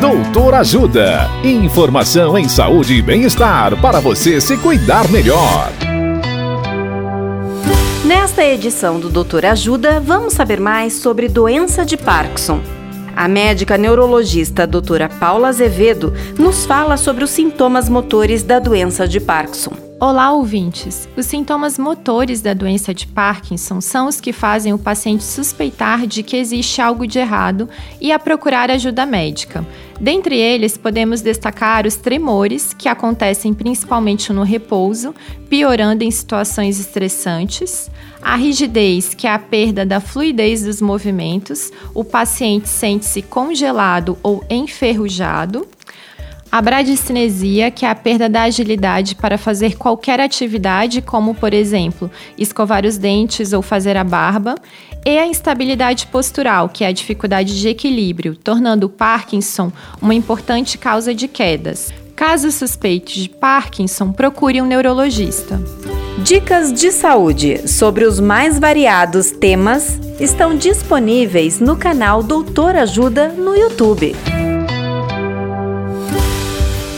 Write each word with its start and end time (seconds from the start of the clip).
Doutor 0.00 0.54
Ajuda. 0.54 1.28
Informação 1.42 2.38
em 2.38 2.48
saúde 2.48 2.94
e 2.94 3.02
bem-estar 3.02 3.76
para 3.80 3.98
você 3.98 4.40
se 4.40 4.56
cuidar 4.56 5.08
melhor. 5.10 5.72
Nesta 8.04 8.44
edição 8.44 9.00
do 9.00 9.10
Doutor 9.10 9.44
Ajuda, 9.44 9.98
vamos 9.98 10.34
saber 10.34 10.60
mais 10.60 10.92
sobre 10.92 11.28
doença 11.28 11.84
de 11.84 11.96
Parkinson. 11.96 12.60
A 13.16 13.26
médica 13.26 13.76
neurologista 13.76 14.68
doutora 14.68 15.08
Paula 15.08 15.48
Azevedo 15.48 16.14
nos 16.38 16.64
fala 16.64 16.96
sobre 16.96 17.24
os 17.24 17.30
sintomas 17.30 17.88
motores 17.88 18.44
da 18.44 18.60
doença 18.60 19.08
de 19.08 19.18
Parkinson. 19.18 19.88
Olá, 20.00 20.30
ouvintes! 20.30 21.08
Os 21.16 21.26
sintomas 21.26 21.76
motores 21.76 22.40
da 22.40 22.54
doença 22.54 22.94
de 22.94 23.04
Parkinson 23.04 23.80
são 23.80 24.06
os 24.06 24.20
que 24.20 24.32
fazem 24.32 24.72
o 24.72 24.78
paciente 24.78 25.24
suspeitar 25.24 26.06
de 26.06 26.22
que 26.22 26.36
existe 26.36 26.80
algo 26.80 27.04
de 27.04 27.18
errado 27.18 27.68
e 28.00 28.12
a 28.12 28.18
procurar 28.20 28.70
ajuda 28.70 29.04
médica. 29.04 29.66
Dentre 30.00 30.36
eles, 30.36 30.76
podemos 30.76 31.20
destacar 31.20 31.86
os 31.86 31.96
tremores, 31.96 32.72
que 32.72 32.88
acontecem 32.88 33.52
principalmente 33.52 34.32
no 34.32 34.44
repouso, 34.44 35.12
piorando 35.48 36.04
em 36.04 36.10
situações 36.10 36.78
estressantes, 36.78 37.90
a 38.22 38.36
rigidez, 38.36 39.14
que 39.14 39.26
é 39.26 39.32
a 39.32 39.38
perda 39.38 39.84
da 39.84 40.00
fluidez 40.00 40.62
dos 40.62 40.80
movimentos, 40.80 41.72
o 41.94 42.04
paciente 42.04 42.68
sente-se 42.68 43.22
congelado 43.22 44.16
ou 44.22 44.44
enferrujado 44.48 45.66
a 46.50 46.62
bradicinesia, 46.62 47.70
que 47.70 47.84
é 47.84 47.90
a 47.90 47.94
perda 47.94 48.28
da 48.28 48.42
agilidade 48.42 49.14
para 49.14 49.36
fazer 49.36 49.76
qualquer 49.76 50.20
atividade, 50.20 51.02
como, 51.02 51.34
por 51.34 51.52
exemplo, 51.52 52.10
escovar 52.38 52.86
os 52.86 52.96
dentes 52.96 53.52
ou 53.52 53.60
fazer 53.60 53.96
a 53.96 54.04
barba. 54.04 54.54
E 55.04 55.18
a 55.18 55.26
instabilidade 55.26 56.06
postural, 56.06 56.68
que 56.68 56.84
é 56.84 56.88
a 56.88 56.92
dificuldade 56.92 57.58
de 57.58 57.68
equilíbrio, 57.68 58.34
tornando 58.34 58.86
o 58.86 58.90
Parkinson 58.90 59.70
uma 60.02 60.14
importante 60.14 60.76
causa 60.76 61.14
de 61.14 61.28
quedas. 61.28 61.92
Caso 62.16 62.50
suspeite 62.50 63.22
de 63.22 63.28
Parkinson, 63.28 64.10
procure 64.12 64.60
um 64.60 64.66
neurologista. 64.66 65.60
Dicas 66.18 66.72
de 66.72 66.90
saúde 66.90 67.68
sobre 67.68 68.04
os 68.04 68.18
mais 68.18 68.58
variados 68.58 69.30
temas 69.30 70.00
estão 70.18 70.56
disponíveis 70.56 71.60
no 71.60 71.76
canal 71.76 72.22
Doutor 72.24 72.74
Ajuda 72.74 73.28
no 73.28 73.54
YouTube. 73.54 74.16